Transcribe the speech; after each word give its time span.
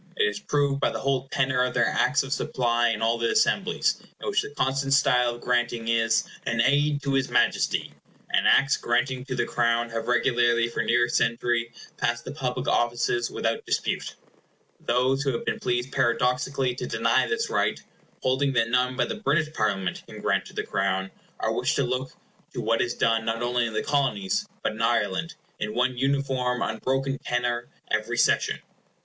It 0.17 0.23
is 0.23 0.39
proved 0.39 0.79
by 0.81 0.89
the 0.89 0.97
whole 0.97 1.27
tenor 1.27 1.63
of 1.63 1.75
their 1.75 1.85
Acts 1.85 2.23
of 2.23 2.33
Supply 2.33 2.89
in 2.89 3.03
all 3.03 3.19
the 3.19 3.29
Assemblies, 3.29 4.01
in 4.19 4.27
which 4.27 4.41
the 4.41 4.49
constant 4.49 4.93
style 4.93 5.35
of 5.35 5.41
granting 5.41 5.87
is, 5.89 6.23
"an 6.43 6.59
aid 6.59 7.03
to 7.03 7.13
his 7.13 7.29
Majesty", 7.29 7.93
and 8.31 8.47
Acts 8.47 8.77
granting 8.77 9.25
to 9.25 9.35
the 9.35 9.45
Crown 9.45 9.91
have 9.91 10.07
regularly 10.07 10.67
for 10.69 10.81
near 10.81 11.05
a 11.05 11.07
century 11.11 11.71
passed 11.97 12.25
the 12.25 12.31
public 12.31 12.67
offices 12.67 13.29
without 13.29 13.63
dispute. 13.67 14.15
Those 14.79 15.21
who 15.21 15.33
have 15.33 15.45
been 15.45 15.59
pleased 15.59 15.91
paradoxically 15.91 16.73
to 16.77 16.87
deny 16.87 17.27
this 17.27 17.51
right, 17.51 17.79
holding 18.23 18.53
that 18.53 18.69
none 18.71 18.95
but 18.97 19.07
the 19.07 19.21
British 19.21 19.53
Parliament 19.53 20.01
can 20.07 20.19
grant 20.19 20.47
to 20.47 20.53
the 20.53 20.63
Crown, 20.63 21.11
are 21.39 21.53
wished 21.53 21.75
to 21.75 21.83
look 21.83 22.11
to 22.55 22.59
what 22.59 22.81
is 22.81 22.95
done, 22.95 23.23
not 23.23 23.43
only 23.43 23.67
in 23.67 23.73
the 23.73 23.83
Colonies, 23.83 24.47
but 24.63 24.71
in 24.71 24.81
Ireland, 24.81 25.35
in 25.59 25.75
one 25.75 25.95
uniform 25.95 26.63
unbroken 26.63 27.19
tenor 27.19 27.67
every 27.91 28.17
session. 28.17 28.61